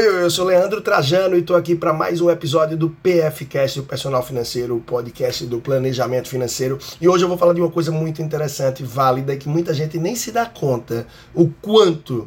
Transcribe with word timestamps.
Oi, 0.00 0.06
eu 0.24 0.30
sou 0.30 0.46
Leandro 0.46 0.80
Trajano 0.80 1.36
e 1.36 1.40
estou 1.40 1.54
aqui 1.54 1.76
para 1.76 1.92
mais 1.92 2.22
um 2.22 2.30
episódio 2.30 2.74
do 2.74 2.88
PFcast, 2.88 3.80
o 3.80 3.82
Personal 3.82 4.22
Financeiro, 4.22 4.74
o 4.74 4.80
podcast 4.80 5.44
do 5.44 5.60
planejamento 5.60 6.26
financeiro. 6.26 6.78
E 6.98 7.06
hoje 7.06 7.22
eu 7.22 7.28
vou 7.28 7.36
falar 7.36 7.52
de 7.52 7.60
uma 7.60 7.70
coisa 7.70 7.92
muito 7.92 8.22
interessante, 8.22 8.82
válida, 8.82 9.36
que 9.36 9.46
muita 9.46 9.74
gente 9.74 9.98
nem 9.98 10.16
se 10.16 10.32
dá 10.32 10.46
conta 10.46 11.06
o 11.34 11.50
quanto 11.60 12.26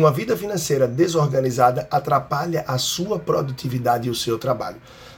uma 0.00 0.12
vida 0.12 0.36
financeira 0.36 0.86
desorganizada 0.86 1.86
atrapalha 1.90 2.64
a 2.66 2.78
sua 2.78 3.18
produtividade 3.18 4.08
e 4.08 4.10
o 4.10 4.14
seu 4.14 4.38
trabalho. 4.38 4.76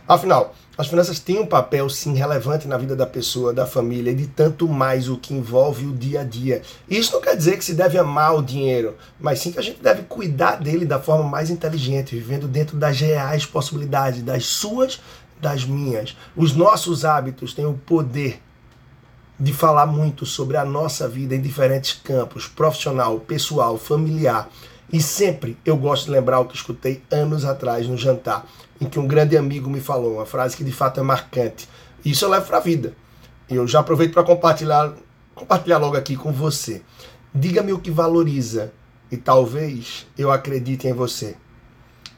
Afinal, 0.08 0.54
as 0.78 0.86
finanças 0.86 1.18
têm 1.18 1.38
um 1.38 1.46
papel 1.46 1.90
sim 1.90 2.14
relevante 2.14 2.66
na 2.66 2.78
vida 2.78 2.96
da 2.96 3.06
pessoa, 3.06 3.52
da 3.52 3.66
família 3.66 4.10
e 4.10 4.14
de 4.14 4.26
tanto 4.26 4.66
mais 4.66 5.08
o 5.08 5.18
que 5.18 5.34
envolve 5.34 5.84
o 5.84 5.92
dia 5.92 6.22
a 6.22 6.24
dia. 6.24 6.62
Isso 6.88 7.12
não 7.12 7.20
quer 7.20 7.36
dizer 7.36 7.58
que 7.58 7.64
se 7.64 7.74
deve 7.74 7.98
amar 7.98 8.34
o 8.34 8.42
dinheiro, 8.42 8.96
mas 9.20 9.40
sim 9.40 9.52
que 9.52 9.58
a 9.58 9.62
gente 9.62 9.82
deve 9.82 10.02
cuidar 10.04 10.56
dele 10.56 10.86
da 10.86 10.98
forma 10.98 11.24
mais 11.24 11.50
inteligente, 11.50 12.16
vivendo 12.16 12.48
dentro 12.48 12.76
das 12.76 12.98
reais 13.00 13.44
possibilidades, 13.44 14.22
das 14.22 14.46
suas, 14.46 15.00
das 15.40 15.64
minhas. 15.64 16.16
Os 16.34 16.54
nossos 16.54 17.04
hábitos 17.04 17.52
têm 17.52 17.66
o 17.66 17.74
poder 17.74 18.40
de 19.38 19.52
falar 19.52 19.86
muito 19.86 20.26
sobre 20.26 20.56
a 20.56 20.64
nossa 20.64 21.08
vida 21.08 21.34
em 21.34 21.40
diferentes 21.40 21.92
campos, 21.92 22.46
profissional, 22.46 23.20
pessoal, 23.20 23.78
familiar. 23.78 24.48
E 24.92 25.00
sempre 25.00 25.56
eu 25.64 25.76
gosto 25.76 26.06
de 26.06 26.10
lembrar 26.10 26.40
o 26.40 26.46
que 26.46 26.56
escutei 26.56 27.02
anos 27.10 27.44
atrás 27.44 27.86
no 27.86 27.96
jantar 27.96 28.46
em 28.80 28.86
que 28.86 28.98
um 28.98 29.06
grande 29.06 29.36
amigo 29.36 29.68
me 29.68 29.80
falou, 29.80 30.14
uma 30.14 30.26
frase 30.26 30.56
que 30.56 30.64
de 30.64 30.72
fato 30.72 31.00
é 31.00 31.02
marcante. 31.02 31.68
Isso 32.04 32.24
eu 32.24 32.30
levo 32.30 32.46
para 32.46 32.58
a 32.58 32.60
vida. 32.60 32.94
Eu 33.48 33.66
já 33.66 33.80
aproveito 33.80 34.12
para 34.12 34.22
compartilhar, 34.22 34.92
compartilhar 35.34 35.78
logo 35.78 35.96
aqui 35.96 36.16
com 36.16 36.32
você. 36.32 36.82
Diga-me 37.34 37.72
o 37.72 37.78
que 37.78 37.90
valoriza 37.90 38.72
e 39.10 39.16
talvez 39.16 40.06
eu 40.16 40.30
acredite 40.30 40.86
em 40.86 40.92
você. 40.92 41.36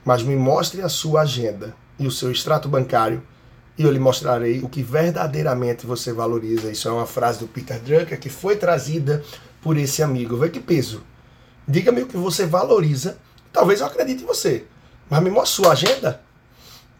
Mas 0.04 0.22
me 0.22 0.36
mostre 0.36 0.82
a 0.82 0.88
sua 0.88 1.22
agenda 1.22 1.74
e 1.98 2.06
o 2.06 2.10
seu 2.10 2.30
extrato 2.30 2.68
bancário 2.68 3.22
e 3.80 3.82
eu 3.82 3.90
lhe 3.90 3.98
mostrarei 3.98 4.60
o 4.60 4.68
que 4.68 4.82
verdadeiramente 4.82 5.86
você 5.86 6.12
valoriza. 6.12 6.70
Isso 6.70 6.86
é 6.86 6.92
uma 6.92 7.06
frase 7.06 7.38
do 7.38 7.48
Peter 7.48 7.80
Drucker 7.80 8.20
que 8.20 8.28
foi 8.28 8.56
trazida 8.56 9.24
por 9.62 9.78
esse 9.78 10.02
amigo. 10.02 10.36
Vê 10.36 10.50
que 10.50 10.60
peso. 10.60 11.02
Diga-me 11.66 12.02
o 12.02 12.06
que 12.06 12.18
você 12.18 12.44
valoriza. 12.44 13.16
Talvez 13.50 13.80
eu 13.80 13.86
acredite 13.86 14.22
em 14.22 14.26
você. 14.26 14.66
Mas 15.08 15.22
me 15.22 15.30
mostre 15.30 15.64
sua 15.64 15.72
agenda 15.72 16.20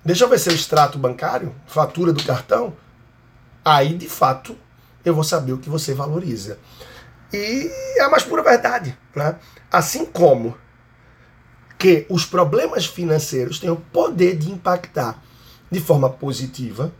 Deixa 0.02 0.24
eu 0.24 0.28
ver 0.30 0.38
seu 0.38 0.54
extrato 0.54 0.98
bancário, 0.98 1.54
fatura 1.66 2.10
do 2.10 2.24
cartão. 2.24 2.74
Aí, 3.62 3.92
de 3.92 4.08
fato, 4.08 4.56
eu 5.04 5.14
vou 5.14 5.22
saber 5.22 5.52
o 5.52 5.58
que 5.58 5.68
você 5.68 5.92
valoriza. 5.92 6.58
E 7.30 7.70
é 7.96 8.00
a 8.00 8.08
mais 8.08 8.22
pura 8.22 8.42
verdade. 8.42 8.96
Né? 9.14 9.36
Assim 9.70 10.06
como 10.06 10.56
que 11.78 12.06
os 12.08 12.24
problemas 12.24 12.86
financeiros 12.86 13.60
têm 13.60 13.68
o 13.68 13.76
poder 13.76 14.38
de 14.38 14.50
impactar 14.50 15.22
de 15.70 15.80
forma 15.80 16.10
positiva, 16.10 16.92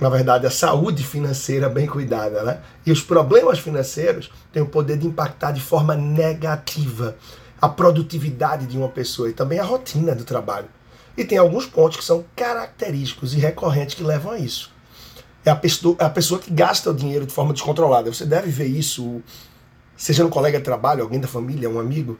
na 0.00 0.08
verdade, 0.08 0.46
a 0.46 0.50
saúde 0.50 1.04
financeira 1.04 1.68
bem 1.68 1.86
cuidada, 1.86 2.42
né? 2.42 2.60
E 2.86 2.90
os 2.90 3.02
problemas 3.02 3.58
financeiros 3.58 4.32
têm 4.50 4.62
o 4.62 4.66
poder 4.66 4.96
de 4.96 5.06
impactar 5.06 5.52
de 5.52 5.60
forma 5.60 5.94
negativa 5.94 7.16
a 7.60 7.68
produtividade 7.68 8.66
de 8.66 8.78
uma 8.78 8.88
pessoa 8.88 9.28
e 9.28 9.34
também 9.34 9.58
a 9.58 9.64
rotina 9.64 10.14
do 10.14 10.24
trabalho. 10.24 10.68
E 11.16 11.24
tem 11.24 11.36
alguns 11.36 11.66
pontos 11.66 11.98
que 11.98 12.04
são 12.04 12.24
característicos 12.34 13.34
e 13.34 13.36
recorrentes 13.38 13.94
que 13.94 14.02
levam 14.02 14.32
a 14.32 14.38
isso. 14.38 14.72
É 15.44 15.50
a 15.50 15.56
pessoa, 15.56 15.96
é 15.98 16.04
a 16.04 16.10
pessoa 16.10 16.40
que 16.40 16.50
gasta 16.50 16.90
o 16.90 16.94
dinheiro 16.94 17.26
de 17.26 17.32
forma 17.32 17.52
descontrolada. 17.52 18.10
Você 18.10 18.24
deve 18.24 18.50
ver 18.50 18.68
isso, 18.68 19.22
seja 19.96 20.22
no 20.24 20.30
colega 20.30 20.56
de 20.56 20.64
trabalho, 20.64 21.02
alguém 21.02 21.20
da 21.20 21.28
família, 21.28 21.68
um 21.68 21.78
amigo, 21.78 22.18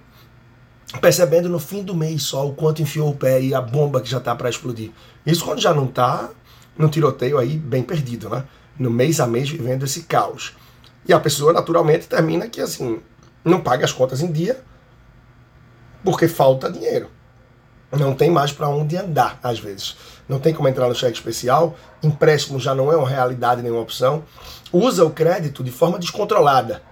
percebendo 1.00 1.48
no 1.48 1.58
fim 1.58 1.83
do 1.83 1.94
mês 1.94 2.22
só 2.22 2.46
o 2.46 2.55
quanto 2.55 2.83
enfiou 2.83 3.10
o 3.10 3.16
pé 3.16 3.41
e 3.41 3.55
a 3.55 3.60
bomba 3.60 4.00
que 4.00 4.10
já 4.10 4.19
está 4.19 4.34
para 4.34 4.50
explodir. 4.50 4.91
Isso 5.24 5.44
quando 5.44 5.60
já 5.60 5.72
não 5.72 5.84
está 5.84 6.30
no 6.77 6.88
tiroteio 6.88 7.38
aí 7.38 7.56
bem 7.56 7.83
perdido, 7.83 8.28
né? 8.28 8.44
No 8.78 8.91
mês 8.91 9.20
a 9.20 9.27
mês 9.27 9.51
vivendo 9.51 9.84
esse 9.84 10.02
caos. 10.02 10.56
E 11.06 11.12
a 11.12 11.20
pessoa 11.20 11.52
naturalmente 11.52 12.08
termina 12.08 12.48
que 12.48 12.61
assim, 12.61 13.01
não 13.45 13.61
paga 13.61 13.84
as 13.84 13.92
contas 13.92 14.20
em 14.20 14.33
dia 14.33 14.62
porque 16.02 16.27
falta 16.27 16.70
dinheiro 16.70 17.08
não 17.98 18.14
tem 18.14 18.30
mais 18.30 18.52
para 18.52 18.68
onde 18.68 18.96
andar, 18.96 19.39
às 19.42 19.58
vezes. 19.58 19.96
Não 20.28 20.39
tem 20.39 20.55
como 20.55 20.68
entrar 20.68 20.89
no 20.89 20.95
cheque 20.95 21.17
especial, 21.17 21.77
empréstimo 22.02 22.61
já 22.61 22.74
não 22.74 22.92
é 22.92 22.96
uma 22.96 23.08
realidade 23.08 23.62
nenhuma 23.62 23.83
opção. 23.83 24.22
Usa 24.72 25.05
o 25.05 25.11
crédito 25.11 25.64
de 25.64 25.72
forma 25.72 25.98
descontrolada. 25.98 26.83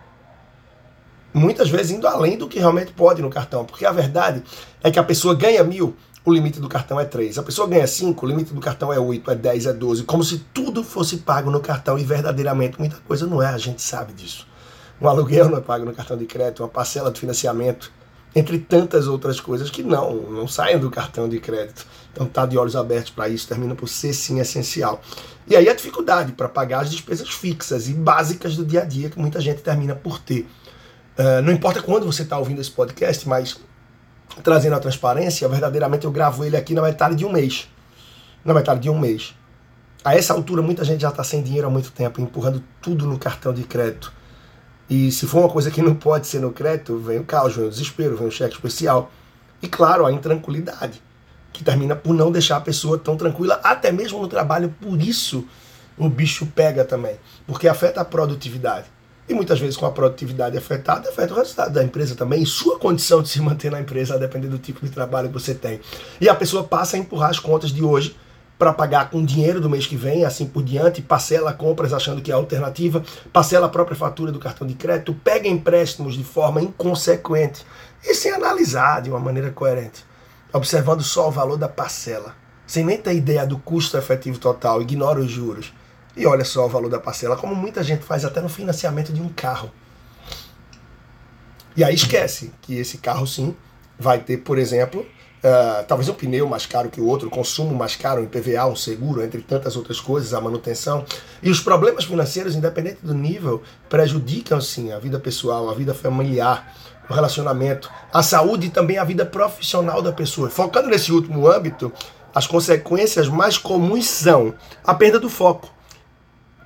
Muitas 1.32 1.68
vezes 1.68 1.92
indo 1.92 2.06
além 2.06 2.38
do 2.38 2.48
que 2.48 2.58
realmente 2.58 2.92
pode 2.92 3.20
no 3.20 3.30
cartão, 3.30 3.64
porque 3.64 3.84
a 3.84 3.92
verdade 3.92 4.42
é 4.82 4.90
que 4.90 4.98
a 4.98 5.04
pessoa 5.04 5.34
ganha 5.34 5.62
mil, 5.62 5.94
o 6.24 6.32
limite 6.32 6.60
do 6.60 6.68
cartão 6.68 6.98
é 6.98 7.04
3. 7.04 7.38
A 7.38 7.42
pessoa 7.42 7.66
ganha 7.68 7.86
5, 7.86 8.24
o 8.24 8.28
limite 8.28 8.52
do 8.52 8.60
cartão 8.60 8.92
é 8.92 8.98
8, 8.98 9.30
é 9.30 9.34
10, 9.34 9.66
é 9.66 9.72
12. 9.72 10.02
Como 10.04 10.22
se 10.22 10.38
tudo 10.52 10.84
fosse 10.84 11.18
pago 11.18 11.50
no 11.50 11.60
cartão 11.60 11.98
e 11.98 12.04
verdadeiramente 12.04 12.78
muita 12.78 12.96
coisa 13.06 13.26
não 13.26 13.42
é, 13.42 13.46
a 13.46 13.58
gente 13.58 13.80
sabe 13.82 14.12
disso. 14.12 14.46
Um 15.00 15.08
aluguel 15.08 15.48
não 15.48 15.58
é 15.58 15.60
pago 15.60 15.84
no 15.84 15.94
cartão 15.94 16.16
de 16.16 16.26
crédito, 16.26 16.62
uma 16.62 16.68
parcela 16.68 17.10
de 17.10 17.20
financiamento 17.20 17.92
entre 18.34 18.58
tantas 18.58 19.08
outras 19.08 19.40
coisas 19.40 19.70
que 19.70 19.82
não, 19.82 20.14
não 20.14 20.46
saem 20.46 20.78
do 20.78 20.90
cartão 20.90 21.28
de 21.28 21.40
crédito. 21.40 21.86
Então 22.12 22.26
tá 22.26 22.44
de 22.44 22.58
olhos 22.58 22.76
abertos 22.76 23.10
para 23.10 23.28
isso, 23.28 23.48
termina 23.48 23.74
por 23.74 23.88
ser 23.88 24.12
sim 24.12 24.38
essencial. 24.38 25.00
E 25.46 25.56
aí 25.56 25.68
a 25.68 25.74
dificuldade 25.74 26.32
para 26.32 26.48
pagar 26.48 26.80
as 26.80 26.90
despesas 26.90 27.28
fixas 27.30 27.88
e 27.88 27.94
básicas 27.94 28.54
do 28.54 28.64
dia 28.64 28.82
a 28.82 28.84
dia 28.84 29.08
que 29.08 29.18
muita 29.18 29.40
gente 29.40 29.62
termina 29.62 29.94
por 29.94 30.18
ter. 30.18 30.46
Uh, 31.18 31.42
não 31.42 31.52
importa 31.52 31.82
quando 31.82 32.06
você 32.06 32.22
está 32.22 32.38
ouvindo 32.38 32.60
esse 32.60 32.70
podcast, 32.70 33.28
mas 33.28 33.58
trazendo 34.44 34.76
a 34.76 34.78
transparência, 34.78 35.48
verdadeiramente 35.48 36.04
eu 36.04 36.12
gravo 36.12 36.44
ele 36.44 36.56
aqui 36.56 36.74
na 36.74 36.82
metade 36.82 37.16
de 37.16 37.24
um 37.24 37.32
mês. 37.32 37.68
Na 38.44 38.54
metade 38.54 38.80
de 38.80 38.88
um 38.88 38.96
mês. 38.96 39.34
A 40.04 40.14
essa 40.14 40.32
altura, 40.32 40.62
muita 40.62 40.84
gente 40.84 41.00
já 41.00 41.08
está 41.08 41.24
sem 41.24 41.42
dinheiro 41.42 41.66
há 41.66 41.70
muito 41.70 41.90
tempo, 41.90 42.20
empurrando 42.20 42.62
tudo 42.80 43.04
no 43.04 43.18
cartão 43.18 43.52
de 43.52 43.64
crédito. 43.64 44.12
E 44.88 45.10
se 45.10 45.26
for 45.26 45.40
uma 45.40 45.48
coisa 45.48 45.72
que 45.72 45.82
não 45.82 45.94
pode 45.94 46.28
ser 46.28 46.38
no 46.38 46.52
crédito, 46.52 46.96
vem 46.98 47.18
o 47.18 47.24
caos, 47.24 47.56
vem 47.56 47.66
o 47.66 47.68
desespero, 47.68 48.16
vem 48.16 48.28
o 48.28 48.30
cheque 48.30 48.54
especial. 48.54 49.10
E 49.60 49.66
claro, 49.66 50.06
a 50.06 50.12
intranquilidade, 50.12 51.02
que 51.52 51.64
termina 51.64 51.96
por 51.96 52.14
não 52.14 52.30
deixar 52.30 52.58
a 52.58 52.60
pessoa 52.60 52.96
tão 52.96 53.16
tranquila, 53.16 53.60
até 53.64 53.90
mesmo 53.90 54.22
no 54.22 54.28
trabalho. 54.28 54.72
Por 54.80 55.02
isso 55.02 55.44
o 55.96 56.08
bicho 56.08 56.46
pega 56.46 56.84
também, 56.84 57.16
porque 57.44 57.66
afeta 57.66 58.00
a 58.00 58.04
produtividade. 58.04 58.86
E 59.28 59.34
muitas 59.34 59.60
vezes, 59.60 59.76
com 59.76 59.84
a 59.84 59.90
produtividade 59.90 60.56
afetada, 60.56 61.10
afeta 61.10 61.34
o 61.34 61.36
resultado 61.36 61.72
da 61.72 61.84
empresa 61.84 62.14
também, 62.14 62.46
sua 62.46 62.78
condição 62.78 63.22
de 63.22 63.28
se 63.28 63.40
manter 63.42 63.70
na 63.70 63.78
empresa, 63.78 64.14
a 64.14 64.18
depender 64.18 64.48
do 64.48 64.58
tipo 64.58 64.84
de 64.84 64.90
trabalho 64.90 65.28
que 65.28 65.34
você 65.34 65.54
tem. 65.54 65.80
E 66.18 66.28
a 66.28 66.34
pessoa 66.34 66.64
passa 66.64 66.96
a 66.96 66.98
empurrar 66.98 67.28
as 67.28 67.38
contas 67.38 67.70
de 67.70 67.84
hoje 67.84 68.16
para 68.58 68.72
pagar 68.72 69.10
com 69.10 69.22
dinheiro 69.22 69.60
do 69.60 69.68
mês 69.68 69.86
que 69.86 69.96
vem, 69.96 70.24
assim 70.24 70.46
por 70.46 70.62
diante, 70.64 71.02
parcela 71.02 71.52
compras 71.52 71.92
achando 71.92 72.22
que 72.22 72.32
é 72.32 72.34
alternativa, 72.34 73.04
parcela 73.32 73.66
a 73.66 73.68
própria 73.68 73.96
fatura 73.96 74.32
do 74.32 74.38
cartão 74.38 74.66
de 74.66 74.74
crédito, 74.74 75.14
pega 75.14 75.46
empréstimos 75.46 76.14
de 76.14 76.24
forma 76.24 76.60
inconsequente 76.60 77.64
e 78.02 78.14
sem 78.14 78.32
analisar 78.32 79.02
de 79.02 79.10
uma 79.10 79.20
maneira 79.20 79.50
coerente, 79.50 80.04
observando 80.52 81.02
só 81.02 81.28
o 81.28 81.30
valor 81.30 81.56
da 81.56 81.68
parcela, 81.68 82.34
sem 82.66 82.84
nem 82.84 82.96
ter 82.96 83.14
ideia 83.14 83.46
do 83.46 83.58
custo 83.58 83.96
efetivo 83.96 84.38
total, 84.38 84.82
ignora 84.82 85.20
os 85.20 85.30
juros 85.30 85.72
e 86.18 86.26
olha 86.26 86.44
só 86.44 86.66
o 86.66 86.68
valor 86.68 86.90
da 86.90 86.98
parcela, 86.98 87.36
como 87.36 87.54
muita 87.54 87.82
gente 87.82 88.04
faz 88.04 88.24
até 88.24 88.40
no 88.40 88.48
financiamento 88.48 89.12
de 89.12 89.22
um 89.22 89.28
carro. 89.28 89.70
E 91.76 91.84
aí 91.84 91.94
esquece 91.94 92.52
que 92.60 92.76
esse 92.76 92.98
carro 92.98 93.26
sim 93.26 93.54
vai 93.98 94.18
ter, 94.18 94.38
por 94.38 94.58
exemplo, 94.58 95.06
Uh, 95.38 95.84
talvez 95.86 96.08
um 96.08 96.14
pneu 96.14 96.48
mais 96.48 96.66
caro 96.66 96.90
que 96.90 97.00
o 97.00 97.06
outro, 97.06 97.30
consumo 97.30 97.72
mais 97.72 97.94
caro, 97.94 98.22
um 98.22 98.26
PVA, 98.26 98.66
um 98.66 98.74
seguro, 98.74 99.22
entre 99.22 99.40
tantas 99.40 99.76
outras 99.76 100.00
coisas, 100.00 100.34
a 100.34 100.40
manutenção. 100.40 101.04
E 101.40 101.48
os 101.48 101.60
problemas 101.60 102.06
financeiros, 102.06 102.56
independente 102.56 102.98
do 103.04 103.14
nível, 103.14 103.62
prejudicam 103.88 104.60
sim 104.60 104.90
a 104.90 104.98
vida 104.98 105.20
pessoal, 105.20 105.70
a 105.70 105.74
vida 105.74 105.94
familiar, 105.94 106.74
o 107.08 107.14
relacionamento, 107.14 107.88
a 108.12 108.20
saúde 108.20 108.66
e 108.66 108.70
também 108.70 108.98
a 108.98 109.04
vida 109.04 109.24
profissional 109.24 110.02
da 110.02 110.12
pessoa. 110.12 110.50
Focando 110.50 110.88
nesse 110.88 111.12
último 111.12 111.48
âmbito, 111.48 111.92
as 112.34 112.48
consequências 112.48 113.28
mais 113.28 113.56
comuns 113.56 114.06
são 114.06 114.54
a 114.84 114.92
perda 114.92 115.20
do 115.20 115.30
foco, 115.30 115.72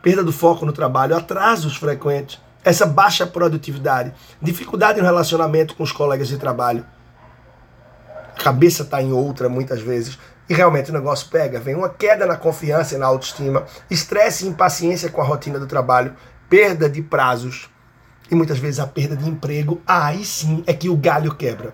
perda 0.03 0.25
do 0.25 0.33
foco 0.33 0.67
no 0.67 0.73
trabalho, 0.73 1.17
atrasos 1.17 1.77
frequentes, 1.77 2.41
essa 2.65 2.85
baixa 2.85 3.27
produtividade, 3.27 4.13
dificuldade 4.41 4.99
no 4.99 5.05
relacionamento 5.05 5.75
com 5.75 5.83
os 5.83 5.93
colegas 5.93 6.29
de 6.29 6.37
trabalho 6.37 6.85
cabeça 8.43 8.83
está 8.83 9.01
em 9.01 9.13
outra 9.13 9.49
muitas 9.49 9.81
vezes 9.81 10.19
e 10.49 10.55
realmente 10.55 10.91
o 10.91 10.93
negócio 10.93 11.29
pega. 11.29 11.61
Vem 11.61 11.77
uma 11.77 11.89
queda 11.89 12.27
na 12.27 12.37
confiança 12.37 12.95
e 12.95 12.99
na 12.99 13.07
autoestima, 13.07 13.67
estresse 13.89 14.45
e 14.45 14.49
impaciência 14.49 15.09
com 15.09 15.21
a 15.21 15.25
rotina 15.25 15.59
do 15.59 15.67
trabalho, 15.67 16.15
perda 16.49 16.91
de 16.91 17.01
prazos 17.01 17.71
e 18.31 18.35
muitas 18.35 18.59
vezes 18.59 18.81
a 18.81 18.87
perda 18.87 19.17
de 19.17 19.29
emprego. 19.29 19.81
Aí 19.87 20.25
sim 20.25 20.63
é 20.67 20.73
que 20.73 20.89
o 20.89 20.97
galho 20.97 21.35
quebra. 21.35 21.73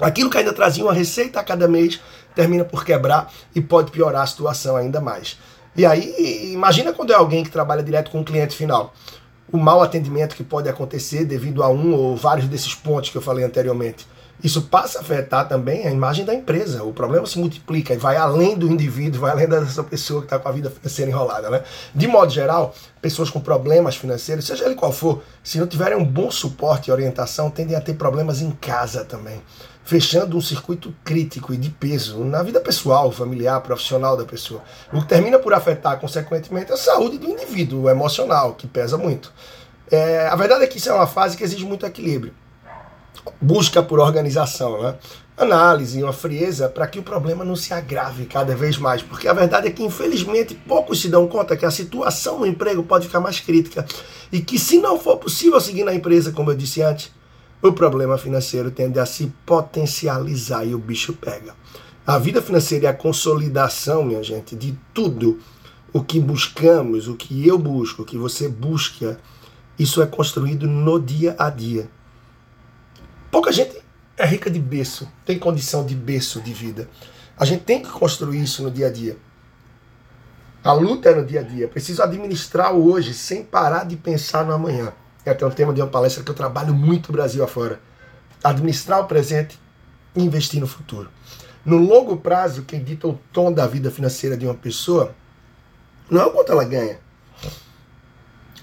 Aquilo 0.00 0.28
que 0.28 0.38
ainda 0.38 0.52
trazia 0.52 0.82
uma 0.82 0.92
receita 0.92 1.38
a 1.38 1.44
cada 1.44 1.68
mês 1.68 2.00
termina 2.34 2.64
por 2.64 2.84
quebrar 2.84 3.30
e 3.54 3.60
pode 3.60 3.92
piorar 3.92 4.22
a 4.22 4.26
situação 4.26 4.74
ainda 4.76 5.00
mais. 5.00 5.38
E 5.76 5.86
aí, 5.86 6.52
imagina 6.52 6.92
quando 6.92 7.12
é 7.12 7.16
alguém 7.16 7.42
que 7.42 7.50
trabalha 7.50 7.82
direto 7.82 8.10
com 8.10 8.20
o 8.20 8.24
cliente 8.24 8.54
final. 8.56 8.92
O 9.50 9.56
mau 9.56 9.82
atendimento 9.82 10.36
que 10.36 10.44
pode 10.44 10.68
acontecer 10.68 11.24
devido 11.24 11.62
a 11.62 11.68
um 11.68 11.94
ou 11.94 12.16
vários 12.16 12.48
desses 12.48 12.74
pontos 12.74 13.10
que 13.10 13.16
eu 13.16 13.22
falei 13.22 13.44
anteriormente 13.44 14.06
isso 14.42 14.62
passa 14.62 14.98
a 14.98 15.02
afetar 15.02 15.48
também 15.48 15.86
a 15.86 15.90
imagem 15.90 16.24
da 16.24 16.34
empresa. 16.34 16.82
O 16.82 16.92
problema 16.92 17.24
se 17.26 17.38
multiplica 17.38 17.94
e 17.94 17.96
vai 17.96 18.16
além 18.16 18.56
do 18.56 18.66
indivíduo, 18.66 19.20
vai 19.20 19.30
além 19.30 19.48
dessa 19.48 19.84
pessoa 19.84 20.20
que 20.20 20.26
está 20.26 20.38
com 20.38 20.48
a 20.48 20.52
vida 20.52 20.68
financeira 20.68 21.10
enrolada. 21.10 21.48
Né? 21.48 21.62
De 21.94 22.08
modo 22.08 22.32
geral, 22.32 22.74
pessoas 23.00 23.30
com 23.30 23.40
problemas 23.40 23.94
financeiros, 23.94 24.44
seja 24.44 24.64
ele 24.64 24.74
qual 24.74 24.92
for, 24.92 25.22
se 25.44 25.58
não 25.58 25.66
tiverem 25.66 25.96
um 25.96 26.04
bom 26.04 26.28
suporte 26.28 26.88
e 26.88 26.92
orientação, 26.92 27.50
tendem 27.50 27.76
a 27.76 27.80
ter 27.80 27.94
problemas 27.94 28.40
em 28.40 28.50
casa 28.50 29.04
também. 29.04 29.40
Fechando 29.84 30.36
um 30.36 30.40
circuito 30.40 30.92
crítico 31.04 31.54
e 31.54 31.56
de 31.56 31.70
peso 31.70 32.24
na 32.24 32.42
vida 32.42 32.60
pessoal, 32.60 33.12
familiar, 33.12 33.60
profissional 33.60 34.16
da 34.16 34.24
pessoa. 34.24 34.62
O 34.92 35.00
que 35.00 35.08
termina 35.08 35.38
por 35.38 35.54
afetar, 35.54 36.00
consequentemente, 36.00 36.72
a 36.72 36.76
saúde 36.76 37.18
do 37.18 37.28
indivíduo, 37.28 37.88
emocional, 37.88 38.54
que 38.54 38.66
pesa 38.66 38.98
muito. 38.98 39.32
É, 39.90 40.26
a 40.28 40.36
verdade 40.36 40.64
é 40.64 40.66
que 40.66 40.78
isso 40.78 40.88
é 40.88 40.92
uma 40.92 41.06
fase 41.06 41.36
que 41.36 41.44
exige 41.44 41.64
muito 41.64 41.86
equilíbrio 41.86 42.32
busca 43.40 43.82
por 43.82 43.98
organização, 43.98 44.82
né? 44.82 44.96
análise, 45.36 46.02
uma 46.02 46.12
frieza 46.12 46.68
para 46.68 46.86
que 46.86 46.98
o 46.98 47.02
problema 47.02 47.44
não 47.44 47.56
se 47.56 47.72
agrave 47.72 48.26
cada 48.26 48.54
vez 48.54 48.76
mais, 48.78 49.02
porque 49.02 49.26
a 49.26 49.32
verdade 49.32 49.68
é 49.68 49.70
que 49.70 49.82
infelizmente 49.82 50.54
poucos 50.54 51.00
se 51.00 51.08
dão 51.08 51.26
conta 51.26 51.56
que 51.56 51.64
a 51.64 51.70
situação 51.70 52.40
no 52.40 52.46
emprego 52.46 52.82
pode 52.82 53.06
ficar 53.06 53.20
mais 53.20 53.40
crítica 53.40 53.86
e 54.30 54.40
que 54.40 54.58
se 54.58 54.78
não 54.78 54.98
for 54.98 55.16
possível 55.16 55.60
seguir 55.60 55.84
na 55.84 55.94
empresa, 55.94 56.32
como 56.32 56.50
eu 56.50 56.56
disse 56.56 56.82
antes, 56.82 57.10
o 57.62 57.72
problema 57.72 58.18
financeiro 58.18 58.70
tende 58.70 58.98
a 58.98 59.06
se 59.06 59.32
potencializar 59.46 60.64
e 60.64 60.74
o 60.74 60.78
bicho 60.78 61.12
pega. 61.12 61.54
A 62.06 62.18
vida 62.18 62.42
financeira 62.42 62.86
é 62.86 62.90
a 62.90 62.94
consolidação, 62.94 64.04
minha 64.04 64.22
gente, 64.22 64.56
de 64.56 64.76
tudo 64.92 65.38
o 65.92 66.02
que 66.02 66.18
buscamos, 66.18 67.06
o 67.06 67.14
que 67.14 67.46
eu 67.46 67.56
busco, 67.56 68.02
o 68.02 68.04
que 68.04 68.16
você 68.16 68.48
busca, 68.48 69.20
isso 69.78 70.02
é 70.02 70.06
construído 70.06 70.66
no 70.66 70.98
dia 70.98 71.36
a 71.38 71.48
dia. 71.48 71.88
Pouca 73.32 73.50
gente 73.50 73.82
é 74.14 74.26
rica 74.26 74.50
de 74.50 74.58
berço, 74.58 75.10
tem 75.24 75.38
condição 75.38 75.86
de 75.86 75.94
berço 75.94 76.38
de 76.42 76.52
vida. 76.52 76.86
A 77.34 77.46
gente 77.46 77.64
tem 77.64 77.82
que 77.82 77.88
construir 77.88 78.42
isso 78.42 78.62
no 78.62 78.70
dia 78.70 78.88
a 78.88 78.90
dia. 78.90 79.16
A 80.62 80.74
luta 80.74 81.08
é 81.08 81.14
no 81.14 81.24
dia 81.24 81.40
a 81.40 81.42
dia. 81.42 81.66
Preciso 81.66 82.02
administrar 82.02 82.74
o 82.74 82.92
hoje 82.92 83.14
sem 83.14 83.42
parar 83.42 83.84
de 83.84 83.96
pensar 83.96 84.44
no 84.44 84.52
amanhã. 84.52 84.92
É 85.24 85.30
até 85.30 85.46
um 85.46 85.50
tema 85.50 85.72
de 85.72 85.80
uma 85.80 85.88
palestra 85.88 86.22
que 86.22 86.30
eu 86.30 86.34
trabalho 86.34 86.74
muito 86.74 87.10
Brasil 87.10 87.42
afora. 87.42 87.80
Administrar 88.44 89.00
o 89.00 89.06
presente 89.06 89.58
e 90.14 90.22
investir 90.22 90.60
no 90.60 90.66
futuro. 90.66 91.08
No 91.64 91.78
longo 91.78 92.18
prazo, 92.18 92.64
quem 92.64 92.84
dita 92.84 93.08
o 93.08 93.18
tom 93.32 93.50
da 93.50 93.66
vida 93.66 93.90
financeira 93.90 94.36
de 94.36 94.44
uma 94.44 94.54
pessoa 94.54 95.14
não 96.10 96.20
é 96.20 96.26
o 96.26 96.32
quanto 96.32 96.52
ela 96.52 96.64
ganha, 96.64 96.98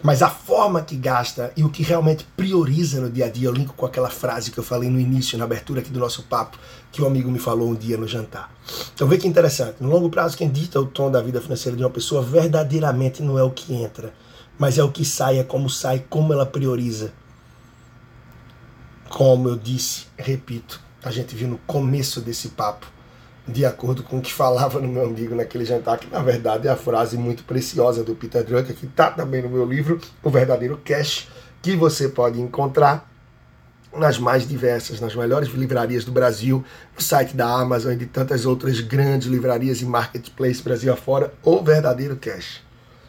mas 0.02 0.22
a 0.22 0.30
forma 0.30 0.82
que 0.82 0.96
gasta 0.96 1.52
e 1.58 1.64
o 1.64 1.70
que 1.70 1.84
realmente 1.84 2.26
prioriza 2.38 3.02
no 3.02 3.10
dia 3.10 3.26
a 3.26 3.30
dia, 3.30 3.48
eu 3.48 3.54
linko 3.54 3.74
com 3.74 3.86
aquela 3.86 4.10
frase 4.10 4.50
que 4.50 4.58
eu 4.58 4.64
falei 4.64 4.90
no 4.90 5.00
início, 5.00 5.38
na 5.38 5.44
abertura 5.44 5.82
aqui 5.82 5.90
do 5.90 6.00
nosso 6.00 6.24
papo, 6.24 6.58
que 6.92 7.02
um 7.02 7.08
amigo 7.08 7.30
me 7.30 7.40
falou 7.40 7.70
um 7.70 7.76
dia 7.76 7.98
no 7.98 8.08
jantar. 8.08 8.50
Então 8.94 9.08
vê 9.08 9.18
que 9.18 9.28
interessante. 9.28 9.76
No 9.82 9.90
longo 9.90 10.10
prazo, 10.10 10.38
quem 10.38 10.50
dita 10.50 10.80
o 10.80 10.86
tom 10.86 11.12
da 11.12 11.22
vida 11.22 11.42
financeira 11.42 11.78
de 11.78 11.84
uma 11.84 11.90
pessoa 11.90 12.22
verdadeiramente 12.22 13.22
não 13.22 13.38
é 13.38 13.44
o 13.44 13.52
que 13.52 13.74
entra, 13.74 14.14
mas 14.58 14.78
é 14.78 14.84
o 14.84 14.92
que 14.92 15.04
sai, 15.04 15.40
é 15.40 15.44
como 15.44 15.70
sai, 15.70 16.06
como 16.10 16.32
ela 16.32 16.46
prioriza. 16.46 17.12
Como 19.10 19.50
eu 19.50 19.58
disse, 19.58 20.06
repito, 20.18 20.80
a 21.04 21.12
gente 21.12 21.36
viu 21.36 21.48
no 21.48 21.58
começo 21.60 22.22
desse 22.22 22.50
papo 22.50 22.88
de 23.50 23.66
acordo 23.66 24.04
com 24.04 24.20
o 24.20 24.22
que 24.22 24.32
falava 24.32 24.80
no 24.80 24.88
meu 24.88 25.06
amigo 25.06 25.36
naquele 25.36 25.66
jantar, 25.66 25.98
que 25.98 26.10
na 26.10 26.22
verdade 26.22 26.68
é 26.68 26.72
a 26.72 26.76
frase 26.76 27.18
muito 27.18 27.44
preciosa 27.44 28.04
do 28.04 28.16
Peter 28.16 28.44
Drucker, 28.44 28.76
que 28.76 28.86
está 28.86 29.10
também 29.12 29.42
no 29.42 29.50
meu 29.50 29.66
livro, 29.66 30.00
O 30.24 30.30
Verdadeiro 30.30 30.80
Cash, 30.86 31.28
que 31.62 31.76
você 31.76 32.08
pode 32.08 32.40
encontrar 32.40 33.10
nas 33.96 34.20
mais 34.20 34.48
diversas, 34.48 35.00
nas 35.00 35.16
melhores 35.16 35.50
livrarias 35.50 36.06
do 36.06 36.12
Brasil, 36.12 36.64
no 36.96 37.02
site 37.02 37.36
da 37.36 37.48
Amazon 37.48 37.94
e 37.94 37.96
de 37.96 38.06
tantas 38.06 38.46
outras 38.46 38.80
grandes 38.80 39.28
livrarias 39.28 39.82
e 39.82 39.86
marketplace 39.86 40.62
Brasil 40.62 40.94
afora, 40.94 41.34
O 41.44 41.62
Verdadeiro 41.64 42.16
Cash. 42.16 42.62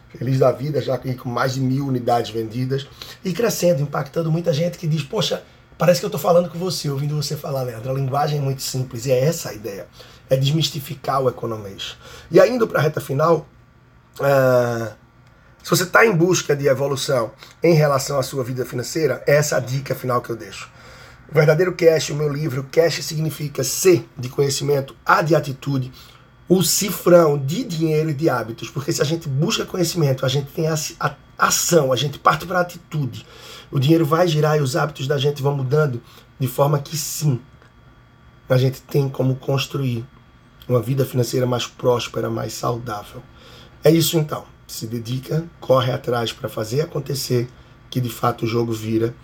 Feliz 0.08 0.38
da 0.38 0.50
vida, 0.50 0.80
já 0.80 0.98
com 0.98 1.28
mais 1.28 1.54
de 1.54 1.60
mil 1.60 1.86
unidades 1.86 2.30
vendidas 2.30 2.86
e 3.24 3.32
crescendo, 3.32 3.82
impactando 3.82 4.32
muita 4.32 4.52
gente 4.52 4.76
que 4.76 4.88
diz, 4.88 5.02
poxa, 5.02 5.44
parece 5.78 6.00
que 6.00 6.06
eu 6.06 6.08
estou 6.08 6.20
falando 6.20 6.48
com 6.48 6.58
você, 6.58 6.90
ouvindo 6.90 7.14
você 7.14 7.36
falar, 7.36 7.62
Leandro. 7.62 7.90
A 7.90 7.94
linguagem 7.94 8.38
é 8.38 8.42
muito 8.42 8.62
simples 8.62 9.06
e 9.06 9.12
é 9.12 9.20
essa 9.20 9.50
a 9.50 9.54
ideia 9.54 9.86
é 10.30 10.36
desmistificar 10.36 11.20
o 11.20 11.28
economês. 11.28 11.98
E 12.30 12.40
ainda 12.40 12.66
para 12.66 12.78
a 12.78 12.82
reta 12.82 13.00
final, 13.00 13.46
uh, 14.20 14.94
se 15.62 15.68
você 15.68 15.82
está 15.82 16.06
em 16.06 16.14
busca 16.14 16.56
de 16.56 16.68
evolução 16.68 17.32
em 17.62 17.74
relação 17.74 18.18
à 18.18 18.22
sua 18.22 18.44
vida 18.44 18.64
financeira, 18.64 19.22
é 19.26 19.34
essa 19.34 19.56
a 19.56 19.60
dica 19.60 19.94
final 19.94 20.22
que 20.22 20.30
eu 20.30 20.36
deixo. 20.36 20.70
O 21.30 21.34
verdadeiro 21.34 21.74
cash, 21.74 22.10
o 22.10 22.14
meu 22.14 22.32
livro, 22.32 22.66
cash 22.72 23.04
significa 23.04 23.62
C 23.62 24.04
de 24.16 24.28
conhecimento, 24.28 24.96
A 25.04 25.20
de 25.20 25.34
atitude, 25.34 25.92
o 26.48 26.62
cifrão 26.62 27.38
de 27.38 27.62
dinheiro 27.64 28.10
e 28.10 28.14
de 28.14 28.28
hábitos. 28.28 28.70
Porque 28.70 28.92
se 28.92 29.02
a 29.02 29.04
gente 29.04 29.28
busca 29.28 29.64
conhecimento, 29.64 30.24
a 30.24 30.28
gente 30.28 30.50
tem 30.50 30.66
a, 30.66 30.74
a 30.98 31.14
ação, 31.38 31.92
a 31.92 31.96
gente 31.96 32.18
parte 32.18 32.46
para 32.46 32.58
a 32.58 32.62
atitude. 32.62 33.26
O 33.70 33.78
dinheiro 33.78 34.04
vai 34.04 34.26
girar 34.26 34.56
e 34.58 34.60
os 34.60 34.74
hábitos 34.76 35.06
da 35.06 35.18
gente 35.18 35.42
vão 35.42 35.56
mudando 35.56 36.02
de 36.38 36.48
forma 36.48 36.78
que 36.78 36.96
sim, 36.96 37.40
a 38.48 38.58
gente 38.58 38.82
tem 38.82 39.08
como 39.08 39.36
construir 39.36 40.04
uma 40.68 40.80
vida 40.80 41.04
financeira 41.04 41.46
mais 41.46 41.66
próspera, 41.66 42.30
mais 42.30 42.52
saudável. 42.52 43.22
É 43.82 43.90
isso 43.90 44.18
então. 44.18 44.44
Se 44.66 44.86
dedica, 44.86 45.44
corre 45.60 45.92
atrás 45.92 46.32
para 46.32 46.48
fazer 46.48 46.82
acontecer 46.82 47.48
que 47.88 48.00
de 48.00 48.08
fato 48.08 48.44
o 48.44 48.46
jogo 48.46 48.72
vira. 48.72 49.14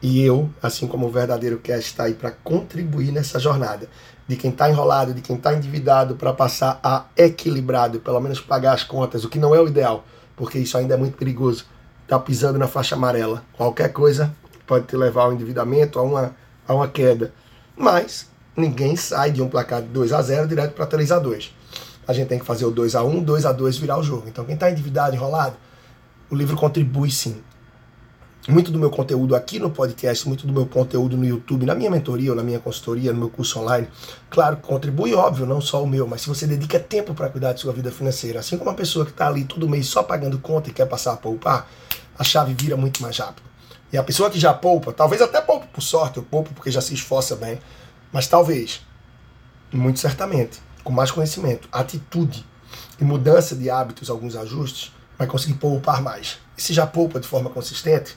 E 0.00 0.22
eu, 0.22 0.48
assim 0.62 0.86
como 0.86 1.06
o 1.06 1.10
verdadeiro 1.10 1.58
cast, 1.58 1.90
está 1.90 2.04
aí 2.04 2.14
para 2.14 2.30
contribuir 2.30 3.12
nessa 3.12 3.38
jornada. 3.38 3.88
De 4.26 4.36
quem 4.36 4.50
está 4.50 4.70
enrolado, 4.70 5.14
de 5.14 5.20
quem 5.20 5.36
está 5.36 5.54
endividado, 5.54 6.16
para 6.16 6.32
passar 6.32 6.80
a 6.82 7.06
equilibrado, 7.16 8.00
pelo 8.00 8.20
menos 8.20 8.40
pagar 8.40 8.72
as 8.72 8.82
contas, 8.82 9.24
o 9.24 9.28
que 9.28 9.38
não 9.38 9.54
é 9.54 9.60
o 9.60 9.68
ideal, 9.68 10.04
porque 10.34 10.58
isso 10.58 10.76
ainda 10.76 10.94
é 10.94 10.96
muito 10.96 11.16
perigoso. 11.16 11.66
Está 12.02 12.18
pisando 12.18 12.58
na 12.58 12.66
faixa 12.66 12.94
amarela. 12.94 13.44
Qualquer 13.52 13.92
coisa 13.92 14.34
pode 14.66 14.86
te 14.86 14.96
levar 14.96 15.24
ao 15.24 15.32
endividamento, 15.32 15.98
a 15.98 16.02
uma, 16.02 16.36
a 16.66 16.74
uma 16.74 16.88
queda. 16.88 17.32
Mas 17.76 18.28
ninguém 18.56 18.96
sai 18.96 19.30
de 19.30 19.42
um 19.42 19.48
placar 19.48 19.82
de 19.82 19.88
2 19.88 20.12
a 20.12 20.22
0 20.22 20.48
direto 20.48 20.72
para 20.72 20.86
3 20.86 21.12
a 21.12 21.18
2 21.18 21.54
A 22.06 22.12
gente 22.12 22.28
tem 22.28 22.38
que 22.38 22.44
fazer 22.44 22.64
o 22.64 22.70
2 22.70 22.94
a 22.94 23.02
1 23.02 23.22
2 23.22 23.46
a 23.46 23.52
2 23.52 23.76
virar 23.76 23.98
o 23.98 24.02
jogo. 24.02 24.28
Então, 24.28 24.44
quem 24.44 24.54
está 24.54 24.70
endividado, 24.70 25.14
enrolado, 25.14 25.56
o 26.30 26.34
livro 26.34 26.56
contribui 26.56 27.10
sim. 27.10 27.36
Muito 28.48 28.70
do 28.70 28.78
meu 28.78 28.90
conteúdo 28.90 29.34
aqui 29.34 29.58
no 29.58 29.70
podcast, 29.70 30.26
muito 30.28 30.46
do 30.46 30.52
meu 30.52 30.66
conteúdo 30.66 31.16
no 31.16 31.24
YouTube, 31.24 31.66
na 31.66 31.74
minha 31.74 31.90
mentoria 31.90 32.30
ou 32.30 32.36
na 32.36 32.44
minha 32.44 32.60
consultoria, 32.60 33.12
no 33.12 33.18
meu 33.18 33.28
curso 33.28 33.58
online, 33.58 33.88
claro, 34.30 34.58
contribui, 34.58 35.12
óbvio, 35.14 35.44
não 35.44 35.60
só 35.60 35.82
o 35.82 35.86
meu, 35.86 36.06
mas 36.06 36.20
se 36.20 36.28
você 36.28 36.46
dedica 36.46 36.78
tempo 36.78 37.12
para 37.12 37.28
cuidar 37.28 37.54
de 37.54 37.60
sua 37.60 37.72
vida 37.72 37.90
financeira, 37.90 38.38
assim 38.38 38.56
como 38.56 38.70
uma 38.70 38.76
pessoa 38.76 39.04
que 39.04 39.10
está 39.10 39.26
ali 39.26 39.42
todo 39.42 39.68
mês 39.68 39.88
só 39.88 40.00
pagando 40.00 40.38
conta 40.38 40.70
e 40.70 40.72
quer 40.72 40.86
passar 40.86 41.14
a 41.14 41.16
poupar, 41.16 41.68
a 42.16 42.22
chave 42.22 42.54
vira 42.54 42.76
muito 42.76 43.02
mais 43.02 43.18
rápido. 43.18 43.42
E 43.92 43.98
a 43.98 44.02
pessoa 44.04 44.30
que 44.30 44.38
já 44.38 44.54
poupa, 44.54 44.92
talvez 44.92 45.20
até 45.20 45.40
poupe 45.40 45.66
por 45.66 45.80
sorte, 45.80 46.18
eu 46.18 46.22
poupo 46.22 46.54
porque 46.54 46.70
já 46.70 46.80
se 46.80 46.94
esforça 46.94 47.34
bem, 47.34 47.58
mas 48.16 48.26
talvez, 48.26 48.80
muito 49.70 50.00
certamente, 50.00 50.58
com 50.82 50.90
mais 50.90 51.10
conhecimento, 51.10 51.68
atitude 51.70 52.46
e 52.98 53.04
mudança 53.04 53.54
de 53.54 53.68
hábitos, 53.68 54.08
alguns 54.08 54.34
ajustes, 54.34 54.90
vai 55.18 55.26
conseguir 55.26 55.58
poupar 55.58 56.00
mais. 56.00 56.38
E 56.56 56.62
se 56.62 56.72
já 56.72 56.86
poupa 56.86 57.20
de 57.20 57.28
forma 57.28 57.50
consistente, 57.50 58.16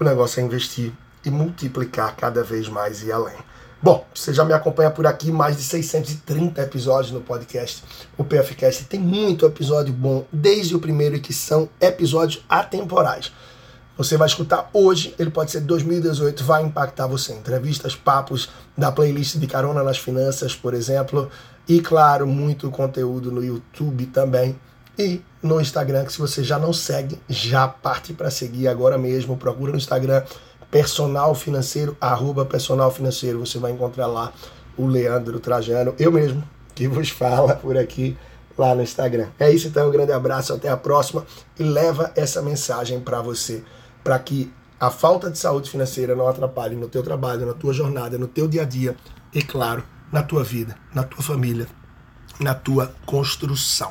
o 0.00 0.02
negócio 0.02 0.40
é 0.40 0.42
investir 0.42 0.90
e 1.22 1.28
multiplicar 1.28 2.16
cada 2.16 2.42
vez 2.42 2.66
mais 2.66 3.02
e 3.02 3.12
além. 3.12 3.36
Bom, 3.82 4.06
você 4.14 4.32
já 4.32 4.42
me 4.42 4.54
acompanha 4.54 4.90
por 4.90 5.06
aqui, 5.06 5.30
mais 5.30 5.58
de 5.58 5.64
630 5.64 6.62
episódios 6.62 7.12
no 7.12 7.20
podcast. 7.20 7.84
O 8.16 8.24
PFcast 8.24 8.86
tem 8.86 8.98
muito 8.98 9.44
episódio 9.44 9.92
bom, 9.92 10.24
desde 10.32 10.74
o 10.74 10.80
primeiro, 10.80 11.20
que 11.20 11.34
são 11.34 11.68
episódios 11.78 12.42
atemporais 12.48 13.30
você 13.96 14.16
vai 14.16 14.26
escutar 14.26 14.68
hoje, 14.72 15.14
ele 15.18 15.30
pode 15.30 15.50
ser 15.50 15.60
2018, 15.60 16.44
vai 16.44 16.62
impactar 16.62 17.06
você. 17.06 17.32
Entrevistas, 17.32 17.96
papos 17.96 18.50
da 18.76 18.92
playlist 18.92 19.36
de 19.36 19.46
Carona 19.46 19.82
nas 19.82 19.98
Finanças, 19.98 20.54
por 20.54 20.74
exemplo. 20.74 21.30
E, 21.66 21.80
claro, 21.80 22.26
muito 22.26 22.70
conteúdo 22.70 23.32
no 23.32 23.42
YouTube 23.42 24.06
também. 24.06 24.58
E 24.98 25.22
no 25.42 25.60
Instagram, 25.60 26.04
que 26.04 26.12
se 26.12 26.18
você 26.18 26.44
já 26.44 26.58
não 26.58 26.72
segue, 26.72 27.18
já 27.28 27.66
parte 27.66 28.12
para 28.12 28.30
seguir 28.30 28.68
agora 28.68 28.98
mesmo. 28.98 29.36
Procura 29.36 29.72
no 29.72 29.78
Instagram 29.78 30.22
personal 30.70 31.34
financeiro, 31.34 31.96
arroba 31.98 32.44
personal 32.44 32.90
financeiro. 32.90 33.40
Você 33.40 33.58
vai 33.58 33.72
encontrar 33.72 34.06
lá 34.06 34.32
o 34.76 34.86
Leandro 34.86 35.40
Trajano, 35.40 35.94
eu 35.98 36.12
mesmo, 36.12 36.44
que 36.74 36.86
vos 36.86 37.08
fala 37.08 37.54
por 37.56 37.78
aqui 37.78 38.16
lá 38.58 38.74
no 38.74 38.82
Instagram. 38.82 39.28
É 39.38 39.50
isso 39.50 39.68
então, 39.68 39.88
um 39.88 39.90
grande 39.90 40.12
abraço, 40.12 40.52
até 40.52 40.68
a 40.68 40.76
próxima 40.76 41.26
e 41.58 41.62
leva 41.62 42.12
essa 42.14 42.42
mensagem 42.42 43.00
para 43.00 43.22
você 43.22 43.62
para 44.06 44.20
que 44.20 44.52
a 44.78 44.88
falta 44.88 45.28
de 45.28 45.36
saúde 45.36 45.68
financeira 45.68 46.14
não 46.14 46.28
atrapalhe 46.28 46.76
no 46.76 46.88
teu 46.88 47.02
trabalho, 47.02 47.44
na 47.44 47.54
tua 47.54 47.72
jornada, 47.72 48.16
no 48.16 48.28
teu 48.28 48.46
dia 48.46 48.62
a 48.62 48.64
dia 48.64 48.96
e, 49.34 49.42
claro, 49.42 49.82
na 50.12 50.22
tua 50.22 50.44
vida, 50.44 50.76
na 50.94 51.02
tua 51.02 51.24
família, 51.24 51.66
na 52.38 52.54
tua 52.54 52.94
construção. 53.04 53.90